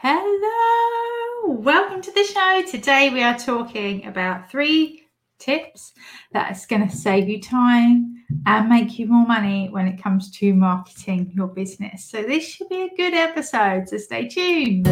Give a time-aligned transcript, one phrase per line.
[0.00, 2.62] Hello, welcome to the show.
[2.70, 5.08] Today we are talking about three
[5.40, 5.92] tips
[6.30, 10.30] that is going to save you time and make you more money when it comes
[10.38, 12.04] to marketing your business.
[12.04, 14.86] So, this should be a good episode, so stay tuned.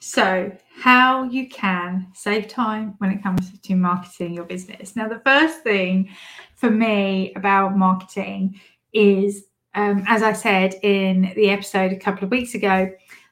[0.00, 4.94] So, how you can save time when it comes to marketing your business.
[4.94, 6.10] Now, the first thing
[6.54, 8.60] for me about marketing
[8.92, 12.90] is, um, as I said in the episode a couple of weeks ago,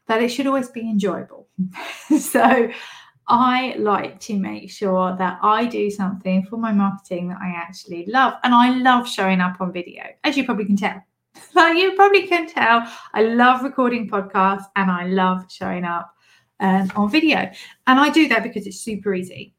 [0.09, 1.47] that it should always be enjoyable.
[2.19, 2.69] so,
[3.29, 8.07] I like to make sure that I do something for my marketing that I actually
[8.07, 8.35] love.
[8.45, 11.03] And I love showing up on video, as you probably can tell.
[11.55, 16.16] Like you probably can tell, I love recording podcasts and I love showing up
[16.61, 17.51] um, on video.
[17.87, 19.55] And I do that because it's super easy.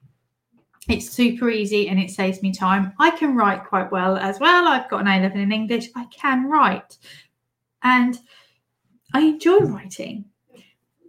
[0.87, 2.93] It's super easy and it saves me time.
[2.99, 4.67] I can write quite well as well.
[4.67, 5.89] I've got an A level in English.
[5.95, 6.97] I can write.
[7.83, 8.17] And
[9.13, 10.25] I enjoy writing.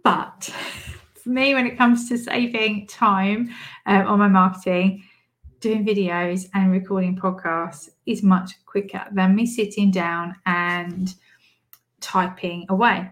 [0.03, 0.43] But
[1.15, 3.49] for me, when it comes to saving time
[3.85, 5.03] um, on my marketing,
[5.61, 11.15] doing videos and recording podcasts is much quicker than me sitting down and
[11.99, 13.11] typing away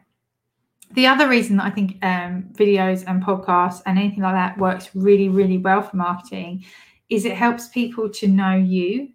[0.92, 4.90] the other reason that I think um, videos and podcasts and anything like that works
[4.96, 6.66] really, really well for marketing
[7.10, 9.10] is it helps people to know you.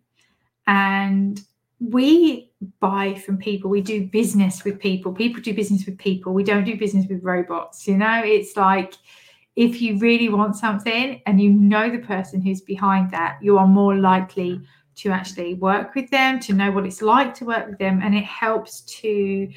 [0.67, 1.41] And
[1.81, 5.13] we buy from people, we do business with people.
[5.13, 6.33] People do business with people.
[6.33, 7.89] We don't do business with robots.
[7.89, 8.95] You know, it's like
[9.57, 13.67] if you really want something and you know the person who's behind that, you are
[13.67, 14.61] more likely
[14.95, 18.01] to actually work with them, to know what it's like to work with them.
[18.03, 19.49] And it helps to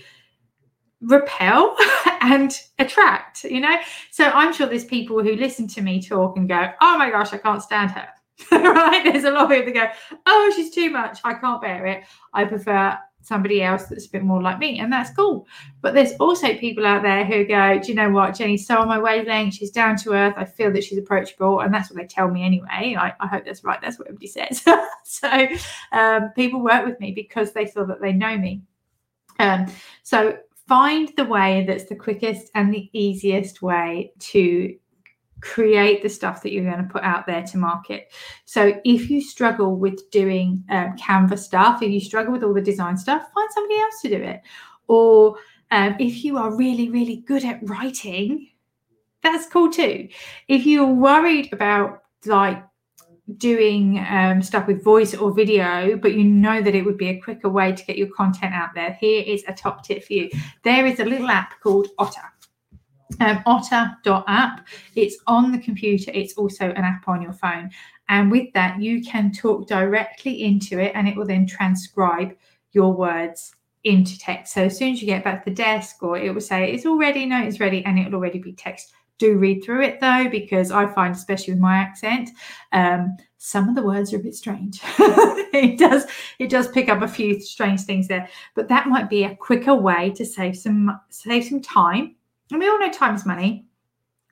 [1.01, 1.75] repel
[2.21, 3.77] and attract, you know?
[4.11, 7.33] So I'm sure there's people who listen to me talk and go, oh my gosh,
[7.33, 8.07] I can't stand her.
[8.51, 9.03] right?
[9.03, 11.19] There's a lot of people that go, oh, she's too much.
[11.23, 12.03] I can't bear it.
[12.33, 14.79] I prefer somebody else that's a bit more like me.
[14.79, 15.47] And that's cool.
[15.81, 18.35] But there's also people out there who go, do you know what?
[18.35, 19.56] Jenni's so on my wavelength.
[19.56, 20.35] She's down to earth.
[20.38, 21.62] I feel that she's approachable.
[21.62, 22.95] And that's what they tell me anyway.
[23.00, 23.79] I, I hope that's right.
[23.81, 24.63] That's what everybody says.
[25.03, 25.47] so
[25.91, 28.62] um, people work with me because they feel that they know me.
[29.39, 29.66] Um,
[30.03, 34.75] so find the way that's the quickest and the easiest way to
[35.41, 38.11] create the stuff that you're going to put out there to market.
[38.45, 42.61] So if you struggle with doing um, Canva stuff, if you struggle with all the
[42.61, 44.41] design stuff, find somebody else to do it.
[44.87, 45.37] Or
[45.71, 48.49] um, if you are really, really good at writing,
[49.21, 50.07] that's cool too.
[50.47, 52.63] If you're worried about like
[53.38, 57.19] doing um, stuff with voice or video, but you know that it would be a
[57.19, 60.30] quicker way to get your content out there, here is a top tip for you.
[60.63, 62.22] There is a little app called Otter.
[63.19, 64.68] Um, otter.app.
[64.96, 67.69] It's on the computer, it's also an app on your phone.
[68.09, 72.36] And with that, you can talk directly into it and it will then transcribe
[72.72, 74.53] your words into text.
[74.53, 76.86] So as soon as you get back to the desk, or it will say it's
[76.86, 79.99] all ready, no, it's ready, and it will already be text do read through it
[79.99, 82.29] though, because I find, especially with my accent,
[82.71, 84.81] um, some of the words are a bit strange.
[85.53, 86.05] it does
[86.39, 89.75] it does pick up a few strange things there, but that might be a quicker
[89.75, 92.15] way to save some save some time.
[92.51, 93.65] And we all know time is money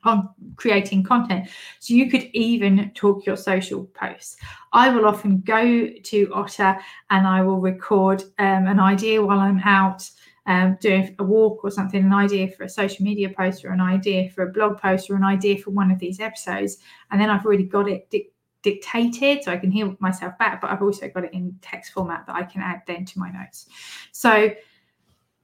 [0.03, 1.50] on creating content.
[1.79, 4.38] So you could even talk your social posts.
[4.73, 6.77] I will often go to Otter
[7.09, 10.09] and I will record um, an idea while I'm out
[10.46, 13.81] um, doing a walk or something, an idea for a social media post or an
[13.81, 16.78] idea for a blog post or an idea for one of these episodes.
[17.12, 18.30] And then I've already got it di-
[18.62, 22.26] dictated so I can hear myself back, but I've also got it in text format
[22.28, 23.68] that I can add then to my notes.
[24.12, 24.54] So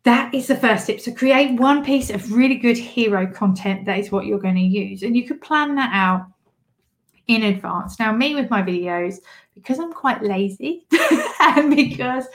[0.04, 1.00] that is the first tip.
[1.00, 4.62] So create one piece of really good hero content that is what you're going to
[4.62, 5.04] use.
[5.04, 6.28] And you could plan that out
[7.28, 8.00] in advance.
[8.00, 9.18] Now, me with my videos,
[9.56, 10.88] because I'm quite lazy
[11.40, 12.26] and because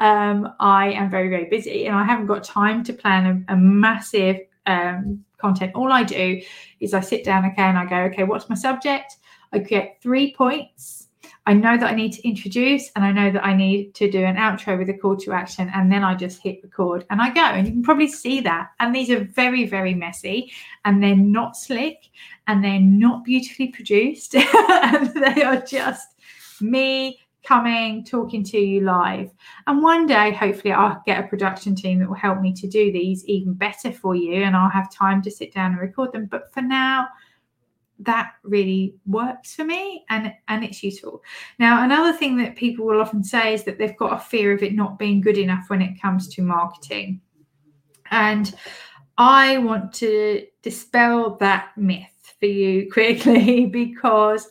[0.00, 3.56] um, I am very, very busy and I haven't got time to plan a, a
[3.56, 5.72] massive um, content.
[5.74, 6.40] All I do
[6.80, 9.16] is I sit down, okay, and I go, okay, what's my subject?
[9.52, 11.08] I get three points.
[11.46, 14.22] I know that I need to introduce and I know that I need to do
[14.24, 15.70] an outro with a call to action.
[15.74, 17.40] And then I just hit record and I go.
[17.40, 18.68] And you can probably see that.
[18.78, 20.52] And these are very, very messy
[20.84, 22.08] and they're not slick
[22.46, 24.34] and they're not beautifully produced.
[24.34, 26.08] and they are just
[26.60, 27.18] me
[27.50, 29.28] coming, talking to you live.
[29.66, 32.92] And one day, hopefully, I'll get a production team that will help me to do
[32.92, 36.26] these even better for you, and I'll have time to sit down and record them.
[36.26, 37.08] But for now,
[37.98, 41.22] that really works for me and and it's useful
[41.58, 44.62] now another thing that people will often say is that they've got a fear of
[44.62, 47.20] it not being good enough when it comes to marketing
[48.10, 48.54] and
[49.18, 54.48] i want to dispel that myth for you quickly because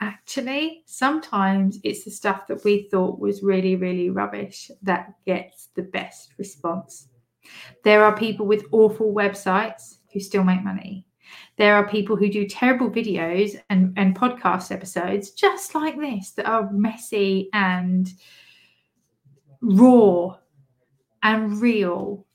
[0.00, 5.82] actually sometimes it's the stuff that we thought was really really rubbish that gets the
[5.82, 7.08] best response
[7.84, 11.04] there are people with awful websites who still make money
[11.56, 16.46] there are people who do terrible videos and, and podcast episodes just like this that
[16.46, 18.08] are messy and
[19.60, 20.36] raw
[21.22, 22.26] and real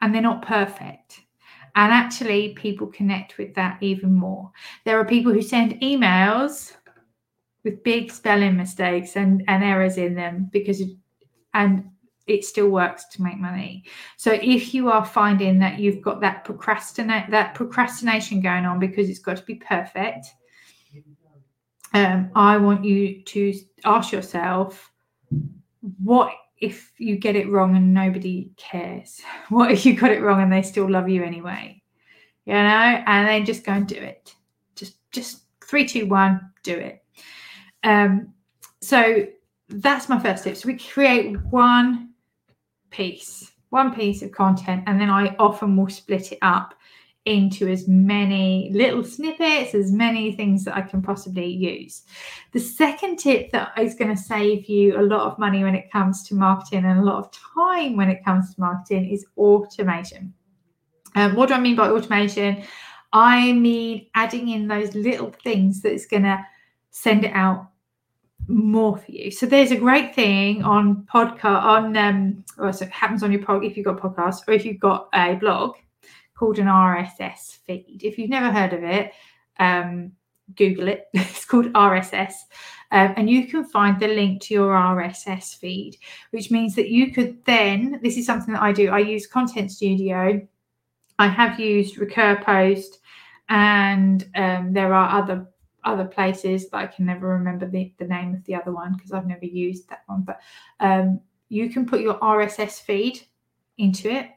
[0.00, 1.20] and they're not perfect.
[1.74, 4.50] And actually, people connect with that even more.
[4.84, 6.74] There are people who send emails
[7.68, 10.82] with big spelling mistakes and, and errors in them because,
[11.52, 11.90] and
[12.26, 13.84] it still works to make money.
[14.16, 19.08] So if you are finding that you've got that procrastinate that procrastination going on because
[19.08, 20.26] it's got to be perfect,
[21.94, 23.54] um, I want you to
[23.84, 24.90] ask yourself,
[26.02, 29.20] what if you get it wrong and nobody cares?
[29.48, 31.82] What if you got it wrong and they still love you anyway?
[32.46, 34.34] You know, and then just go and do it.
[34.74, 37.02] Just just three, two, one, do it.
[37.82, 38.34] Um,
[38.80, 39.26] so
[39.68, 40.56] that's my first tip.
[40.56, 42.10] So we create one
[42.90, 46.74] piece, one piece of content, and then I often will split it up
[47.24, 52.04] into as many little snippets, as many things that I can possibly use.
[52.52, 55.92] The second tip that is going to save you a lot of money when it
[55.92, 60.32] comes to marketing and a lot of time when it comes to marketing is automation.
[61.16, 62.62] Um, what do I mean by automation?
[63.12, 66.38] I mean adding in those little things that's going to
[67.00, 67.68] send it out
[68.48, 69.30] more for you.
[69.30, 73.42] So there's a great thing on podcast on um or so it happens on your
[73.42, 75.76] pod if you've got podcast or if you've got a blog
[76.34, 78.00] called an RSS feed.
[78.02, 79.12] If you've never heard of it,
[79.60, 80.12] um,
[80.56, 81.06] Google it.
[81.12, 82.32] it's called RSS.
[82.90, 85.98] Um, and you can find the link to your RSS feed,
[86.30, 89.70] which means that you could then, this is something that I do, I use Content
[89.70, 90.40] Studio,
[91.18, 92.98] I have used RecurPost,
[93.50, 95.46] and um, there are other
[95.84, 99.12] other places, but I can never remember the, the name of the other one because
[99.12, 100.22] I've never used that one.
[100.22, 100.40] But
[100.80, 103.20] um, you can put your RSS feed
[103.78, 104.30] into it.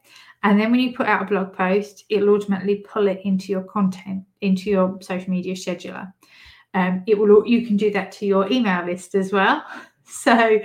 [0.44, 3.62] And then when you put out a blog post, it'll automatically pull it into your
[3.62, 6.12] content, into your social media scheduler.
[6.74, 9.64] Um, it will you can do that to your email list as well.
[10.04, 10.58] So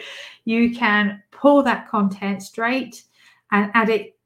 [0.43, 3.03] you can pull that content straight
[3.51, 4.16] and add it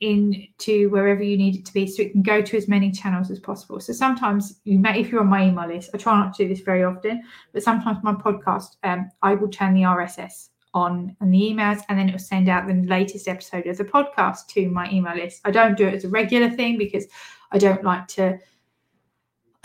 [0.00, 3.30] into wherever you need it to be so it can go to as many channels
[3.30, 3.80] as possible.
[3.80, 6.48] So sometimes you may, if you're on my email list, I try not to do
[6.48, 7.22] this very often,
[7.52, 11.98] but sometimes my podcast, um, I will turn the RSS on and the emails, and
[11.98, 15.40] then it will send out the latest episode of the podcast to my email list.
[15.44, 17.06] I don't do it as a regular thing because
[17.50, 18.38] I don't like to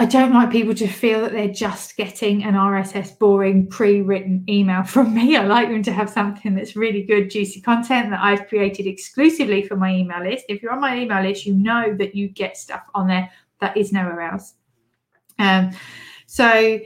[0.02, 4.44] I don't like people to feel that they're just getting an RSS boring pre written
[4.50, 5.38] email from me.
[5.38, 9.62] I like them to have something that's really good, juicy content that I've created exclusively
[9.62, 10.46] for my email list.
[10.50, 13.78] If you're on my email list, you know that you get stuff on there that
[13.78, 14.56] is nowhere else.
[15.38, 15.70] Um,
[16.26, 16.80] so,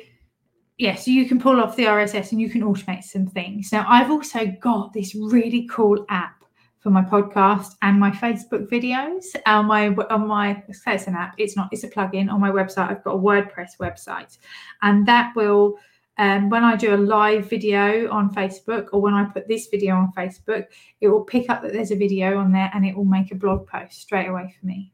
[0.77, 3.71] yeah, so you can pull off the RSS and you can automate some things.
[3.71, 6.43] Now, I've also got this really cool app
[6.85, 9.23] for my podcast and my Facebook videos.
[9.47, 12.91] On my on my it's an app, it's not, it's a plugin on my website.
[12.91, 14.37] I've got a WordPress website,
[14.83, 15.79] and that will
[16.19, 19.95] um, when I do a live video on Facebook or when I put this video
[19.95, 20.67] on Facebook,
[21.01, 23.35] it will pick up that there's a video on there and it will make a
[23.35, 24.93] blog post straight away for me.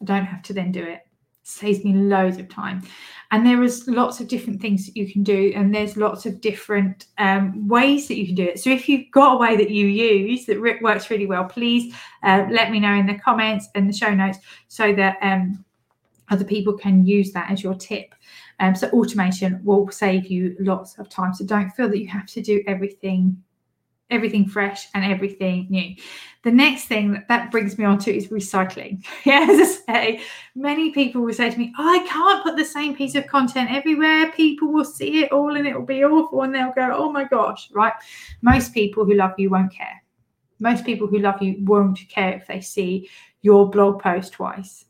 [0.00, 1.02] I don't have to then do it
[1.42, 2.82] saves me loads of time.
[3.30, 6.40] And there is lots of different things that you can do and there's lots of
[6.40, 8.58] different um, ways that you can do it.
[8.60, 12.46] So if you've got a way that you use that works really well please uh,
[12.50, 15.64] let me know in the comments and the show notes so that um,
[16.30, 18.14] other people can use that as your tip.
[18.58, 21.34] Um, so automation will save you lots of time.
[21.34, 23.42] So don't feel that you have to do everything
[24.10, 25.94] everything fresh and everything new.
[26.42, 29.04] The next thing that, that brings me on to is recycling.
[29.24, 30.20] Yeah, as I say,
[30.54, 33.70] many people will say to me, oh, I can't put the same piece of content
[33.70, 34.32] everywhere.
[34.32, 37.24] People will see it all and it will be awful and they'll go, oh my
[37.24, 37.92] gosh, right?
[38.40, 40.02] Most people who love you won't care.
[40.58, 43.08] Most people who love you won't care if they see
[43.42, 44.84] your blog post twice.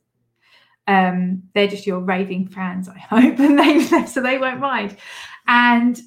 [0.86, 4.96] Um, they're just your raving fans, I hope, and they so they won't mind.
[5.46, 6.00] And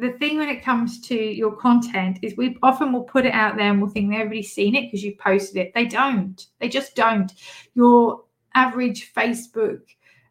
[0.00, 3.56] the thing when it comes to your content is we often will put it out
[3.56, 5.74] there and we'll think everybody's seen it because you posted it.
[5.74, 6.46] They don't.
[6.60, 7.32] They just don't.
[7.74, 8.24] Your
[8.54, 9.80] average Facebook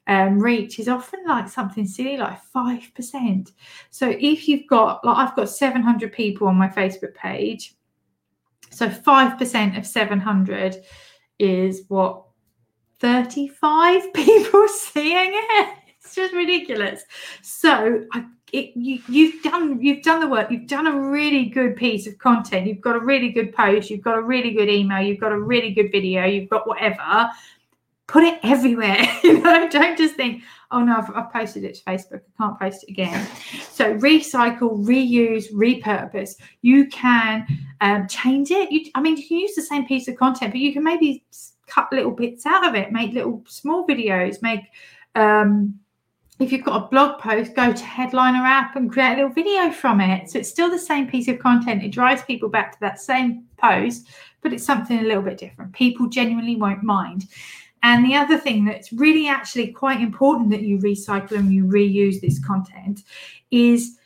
[0.08, 3.52] um, reach is often like something silly, like five percent.
[3.90, 7.76] So if you've got like I've got 700 people on my Facebook page,
[8.70, 10.84] so five percent of 700
[11.40, 12.24] is what
[13.00, 15.70] 35 people seeing it.
[16.00, 17.04] It's just ridiculous.
[17.42, 20.52] So I, it, you, you've done you've done the work.
[20.52, 22.68] You've done a really good piece of content.
[22.68, 23.90] You've got a really good post.
[23.90, 25.02] You've got a really good email.
[25.02, 26.26] You've got a really good video.
[26.26, 27.30] You've got whatever.
[28.08, 29.00] Put it everywhere.
[29.24, 32.22] don't just think, oh no, I've, I've posted it to Facebook.
[32.22, 33.28] I can't post it again.
[33.72, 36.36] So recycle, reuse, repurpose.
[36.62, 37.48] You can
[37.82, 38.72] um, change it.
[38.72, 41.26] You, I mean, you can use the same piece of content, but you can maybe
[41.68, 44.62] cut little bits out of it, make little small videos, make
[45.16, 45.80] um,
[46.40, 49.72] if you've got a blog post, go to Headliner app and create a little video
[49.72, 50.30] from it.
[50.30, 51.84] So it's still the same piece of content.
[51.84, 54.08] It drives people back to that same post,
[54.42, 55.74] but it's something a little bit different.
[55.74, 57.28] People genuinely won't mind.
[57.84, 62.20] And the other thing that's really actually quite important that you recycle and you reuse
[62.20, 63.04] this content
[63.52, 63.98] is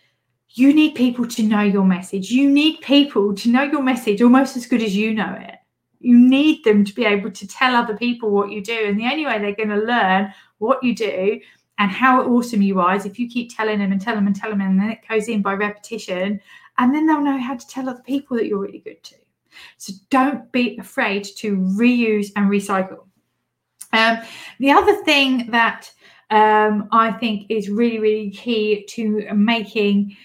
[0.50, 2.29] you need people to know your message.
[2.29, 5.55] You need people to know your message almost as good as you know it.
[6.00, 8.86] You need them to be able to tell other people what you do.
[8.86, 11.39] And the only way they're going to learn what you do
[11.79, 14.36] and how awesome you are is if you keep telling them and tell them and
[14.36, 16.39] tell them, and then it goes in by repetition,
[16.77, 19.15] and then they'll know how to tell other people that you're really good too.
[19.77, 23.05] So don't be afraid to reuse and recycle.
[23.93, 24.19] Um,
[24.59, 25.91] the other thing that
[26.29, 30.15] um, I think is really, really key to making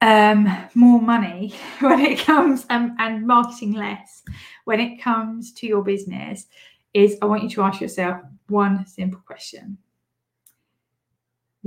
[0.00, 4.22] um, more money when it comes um, and marketing less
[4.64, 6.46] when it comes to your business
[6.94, 9.76] is I want you to ask yourself one simple question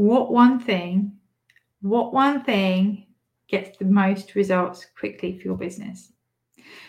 [0.01, 1.11] what one thing,
[1.81, 3.05] what one thing
[3.47, 6.11] gets the most results quickly for your business?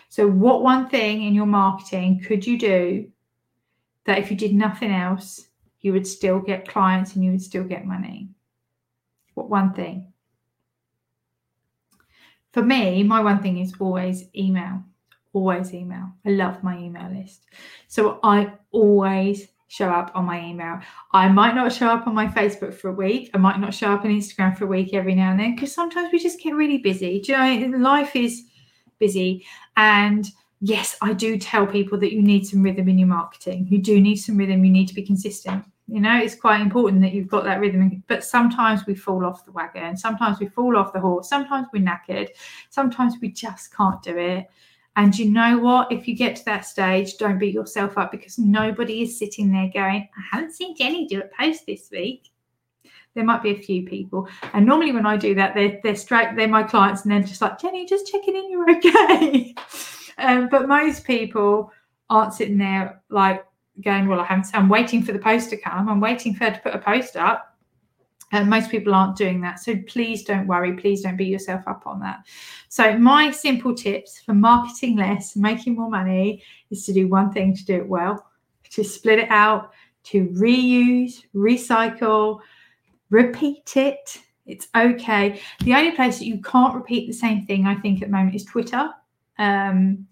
[0.09, 3.11] So, what one thing in your marketing could you do
[4.05, 5.47] that if you did nothing else,
[5.81, 8.29] you would still get clients and you would still get money?
[9.35, 10.11] What one thing?
[12.51, 14.83] For me, my one thing is always email.
[15.33, 16.13] Always email.
[16.25, 17.45] I love my email list.
[17.87, 20.79] So I always show up on my email.
[21.13, 23.31] I might not show up on my Facebook for a week.
[23.33, 25.73] I might not show up on Instagram for a week every now and then because
[25.73, 27.19] sometimes we just get really busy.
[27.19, 28.43] Do you know, life is
[28.99, 29.43] busy.
[29.75, 30.29] And
[30.61, 33.65] yes, I do tell people that you need some rhythm in your marketing.
[33.67, 34.63] You do need some rhythm.
[34.63, 35.65] You need to be consistent.
[35.87, 38.03] You know, it's quite important that you've got that rhythm.
[38.07, 39.97] But sometimes we fall off the wagon.
[39.97, 41.27] Sometimes we fall off the horse.
[41.27, 42.29] Sometimes we're knackered.
[42.69, 44.51] Sometimes we just can't do it.
[44.95, 45.91] And you know what?
[45.91, 49.69] If you get to that stage, don't beat yourself up because nobody is sitting there
[49.73, 52.29] going, I haven't seen Jenni do a post this week.
[53.15, 54.27] There might be a few people.
[54.53, 57.41] And normally when I do that, they're they're straight, they're my clients, and they're just
[57.41, 59.55] like, Jenni, just checking in, you're okay.
[60.17, 61.71] um, but most people
[62.09, 63.45] aren't sitting there like
[63.81, 65.89] going, Well, I haven't I'm waiting for the post to come.
[65.89, 67.52] I'm waiting for her to put a post up.
[68.33, 69.59] And most people aren't doing that.
[69.59, 70.73] So please don't worry.
[70.73, 72.25] Please don't beat yourself up on that.
[72.67, 77.55] So, my simple tips for marketing less, making more money is to do one thing
[77.55, 78.25] to do it well,
[78.71, 79.71] to split it out,
[80.05, 82.39] to reuse, recycle,
[83.11, 84.17] repeat it.
[84.47, 85.39] It's okay.
[85.63, 88.35] The only place that you can't repeat the same thing, I think, at the moment
[88.35, 88.89] is Twitter.
[89.37, 90.07] Um,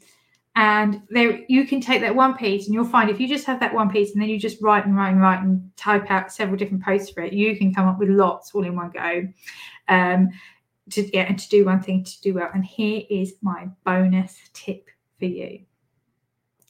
[0.55, 3.59] and there you can take that one piece and you'll find if you just have
[3.61, 6.31] that one piece and then you just write and write and write and type out
[6.31, 9.27] several different posts for it you can come up with lots all in one go.
[9.87, 10.29] Um
[10.89, 12.49] to yeah and to do one thing to do well.
[12.53, 14.89] And here is my bonus tip
[15.19, 15.61] for you.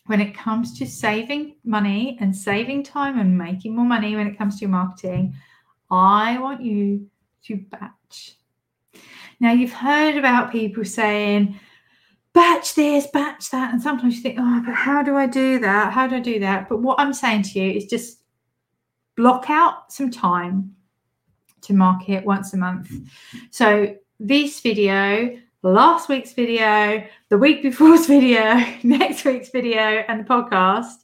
[0.05, 4.37] When it comes to saving money and saving time and making more money when it
[4.37, 5.33] comes to marketing
[5.89, 7.09] i want you
[7.43, 8.37] to batch.
[9.39, 11.59] Now you've heard about people saying
[12.33, 13.73] batch this, batch that.
[13.73, 15.93] And sometimes you think, oh, but how do I do that?
[15.93, 16.69] How do I do that?
[16.69, 18.23] But what I'm saying to you is just
[19.15, 20.75] block out some time
[21.61, 22.91] to market once a month.
[23.51, 30.29] So this video, last week's video, the week before's video, next week's video, and the
[30.29, 30.95] podcast,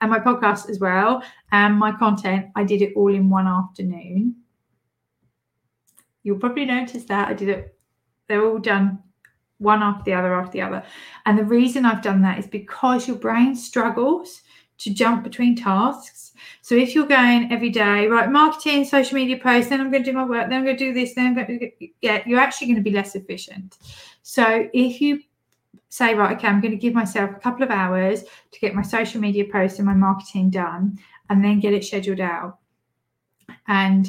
[0.00, 1.22] and my podcast as well,
[1.52, 4.36] and my content, I did it all in one afternoon.
[6.22, 7.78] You'll probably notice that I did it,
[8.28, 9.02] they're all done
[9.60, 10.82] one after the other after the other.
[11.26, 14.42] And the reason I've done that is because your brain struggles
[14.78, 16.32] to jump between tasks.
[16.62, 20.10] So if you're going every day, right, marketing, social media posts, then I'm going to
[20.10, 22.40] do my work, then I'm going to do this, then I'm going to, yeah, you're
[22.40, 23.76] actually going to be less efficient.
[24.22, 25.20] So if you
[25.90, 28.82] say, right, okay, I'm going to give myself a couple of hours to get my
[28.82, 30.98] social media posts and my marketing done,
[31.28, 32.58] and then get it scheduled out.
[33.68, 34.08] And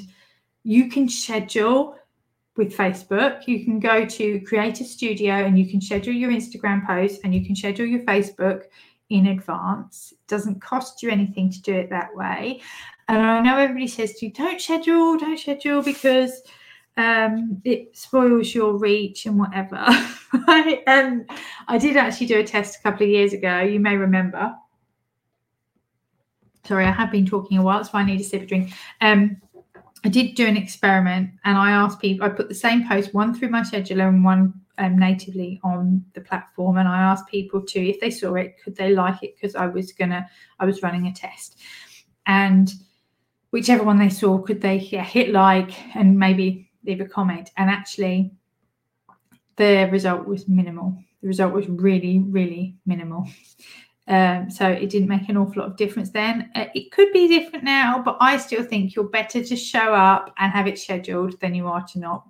[0.63, 1.97] you can schedule
[2.57, 7.19] with Facebook, you can go to Creator Studio and you can schedule your Instagram posts
[7.23, 8.63] and you can schedule your Facebook
[9.09, 10.13] in advance.
[10.13, 12.61] It doesn't cost you anything to do it that way.
[13.07, 16.41] And I know everybody says to you, don't schedule, don't schedule because
[16.97, 19.85] um, it spoils your reach and whatever.
[20.87, 21.29] And
[21.67, 24.55] I did actually do a test a couple of years ago, you may remember.
[26.65, 28.71] Sorry, I have been talking a while, so I need a sip of drink.
[29.01, 29.41] Um,
[30.03, 33.33] I did do an experiment and I asked people, I put the same post, one
[33.33, 36.77] through my scheduler and one um, natively on the platform.
[36.77, 39.35] And I asked people to, if they saw it, could they like it?
[39.35, 40.27] Because I was gonna,
[40.59, 41.59] I was running a test.
[42.25, 42.73] And
[43.51, 47.51] whichever one they saw, could they yeah, hit like and maybe leave a comment?
[47.57, 48.31] And actually,
[49.57, 50.97] the result was minimal.
[51.21, 53.27] The result was really, really minimal.
[54.11, 56.51] Um, so it didn't make an awful lot of difference then.
[56.53, 60.33] Uh, it could be different now, but I still think you're better to show up
[60.37, 62.27] and have it scheduled than you are to not.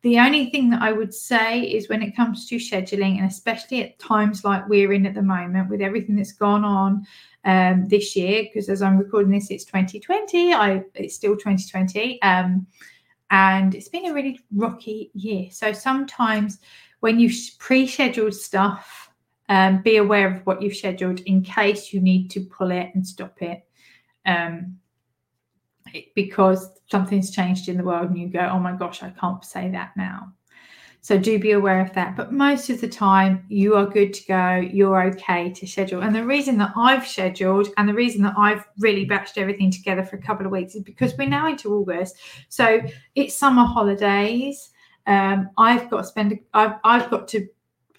[0.00, 3.82] The only thing that I would say is when it comes to scheduling, and especially
[3.82, 7.04] at times like we're in at the moment with everything that's gone on
[7.44, 10.54] um, this year, because as I'm recording this, it's 2020.
[10.54, 12.66] I it's still 2020, um,
[13.30, 15.50] and it's been a really rocky year.
[15.50, 16.60] So sometimes
[17.00, 19.09] when you pre-scheduled stuff,
[19.50, 23.04] um, be aware of what you've scheduled in case you need to pull it and
[23.06, 23.62] stop it.
[24.24, 24.78] Um,
[26.14, 29.68] because something's changed in the world and you go, oh my gosh, I can't say
[29.72, 30.32] that now.
[31.00, 32.14] So do be aware of that.
[32.14, 34.56] But most of the time, you are good to go.
[34.56, 36.02] You're okay to schedule.
[36.02, 40.04] And the reason that I've scheduled and the reason that I've really batched everything together
[40.04, 42.16] for a couple of weeks is because we're now into August.
[42.50, 42.82] So
[43.16, 44.70] it's summer holidays.
[45.06, 46.38] Um, I've got to spend.
[46.54, 47.48] I've, I've got to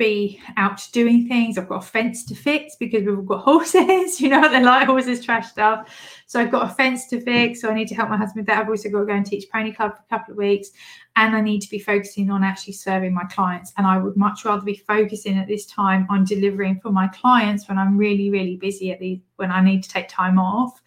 [0.02, 1.60] be out doing things.
[1.60, 5.24] I've got a fence to fix because we've got horses, you know, they like horses
[5.24, 5.96] trash stuff.
[6.26, 7.62] So I've got a fence to fix.
[7.62, 8.64] So I need to help my husband with that.
[8.64, 10.72] I've also got to go and teach pony club for a couple of weeks.
[11.18, 13.74] And I need to be focusing on actually serving my clients.
[13.78, 17.70] And I would much rather be focusing at this time on delivering for my clients
[17.70, 20.82] when I'm really, really busy at the when I need to take time off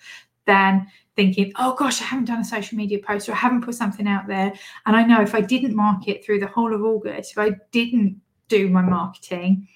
[0.47, 3.77] than thinking, oh gosh, I haven't done a social media post or I haven't put
[3.77, 4.53] something out there.
[4.87, 7.53] And I know if I didn't mark it through the whole of August, if I
[7.71, 9.69] didn't do my marketing,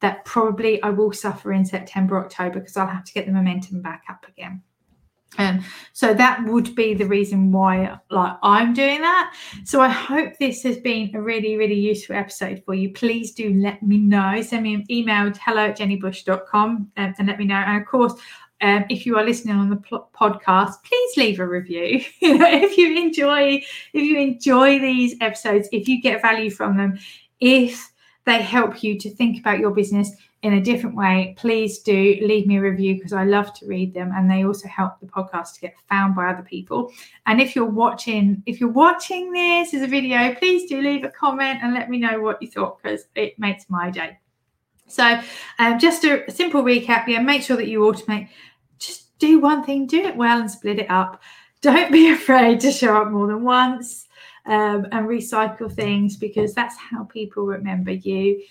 [0.00, 3.82] that probably I will suffer in September, October because I'll have to get the momentum
[3.82, 4.62] back up again.
[5.38, 9.34] Um, so that would be the reason why like I'm doing that.
[9.64, 12.92] So I hope this has been a really, really useful episode for you.
[12.92, 14.42] Please do let me know.
[14.42, 17.54] Send me an email to hello at jennibush.com and, and let me know.
[17.54, 18.12] And of course,
[18.60, 22.04] um, if you are listening on the pl- podcast, please leave a review.
[22.20, 26.76] you know, if you enjoy, if you enjoy these episodes, if you get value from
[26.76, 26.98] them,
[27.40, 27.91] if
[28.24, 30.10] they help you to think about your business
[30.42, 33.94] in a different way, please do leave me a review because I love to read
[33.94, 36.90] them and they also help the podcast to get found by other people.
[37.26, 41.10] And if you're watching, if you're watching this as a video, please do leave a
[41.10, 44.18] comment and let me know what you thought because it makes my day.
[44.88, 45.20] So,
[45.60, 47.06] um, just a simple recap.
[47.06, 48.28] Yeah, make sure that you automate.
[48.78, 51.22] Just do one thing, do it well, and split it up.
[51.60, 54.06] Don't be afraid to show up more than once
[54.46, 58.42] um, and recycle things because that's how people remember you.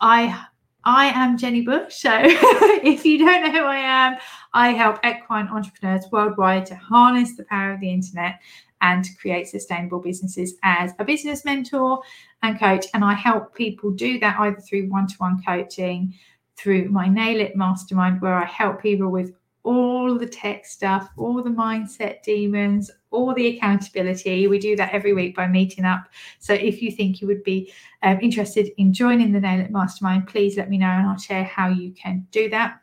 [0.00, 0.46] I
[0.84, 1.94] I am Jenni Bush.
[1.94, 4.18] So if you don't know who I am,
[4.52, 8.40] I help equine entrepreneurs worldwide to harness the power of the internet
[8.82, 12.02] and to create sustainable businesses as a business mentor
[12.42, 12.84] and coach.
[12.92, 16.14] And I help people do that either through one to one coaching,
[16.56, 19.32] through my Nail It Mastermind, where I help people with
[19.64, 24.46] all the tech stuff, all the mindset demons, all the accountability.
[24.46, 26.04] We do that every week by meeting up.
[26.38, 27.72] So if you think you would be
[28.02, 31.44] um, interested in joining the Nail It Mastermind, please let me know and I'll share
[31.44, 32.80] how you can do that.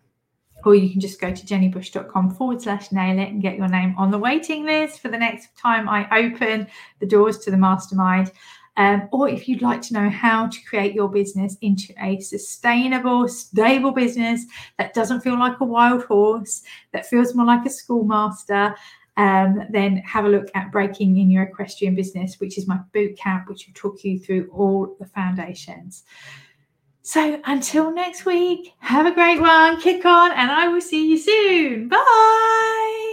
[0.65, 3.96] Or you can just go to jennibush.com forward slash nail it and get your name
[3.98, 6.67] on the waiting list for the next time I open
[7.00, 8.32] the doors to the mastermind.
[8.77, 13.27] Um, or if you'd like to know how to create your business into a sustainable,
[13.27, 14.45] stable business
[14.77, 18.73] that doesn't feel like a wild horse, that feels more like a schoolmaster,
[19.17, 23.17] um, then have a look at Breaking in Your Equestrian Business, which is my boot
[23.17, 26.03] camp, which will talk you through all the foundations.
[27.01, 31.17] So until next week, have a great one, kick on, and I will see you
[31.17, 31.89] soon.
[31.89, 33.11] Bye.